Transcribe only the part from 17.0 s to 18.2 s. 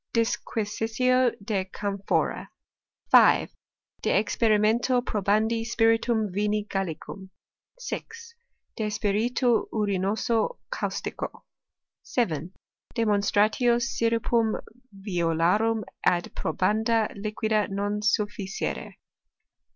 liquida non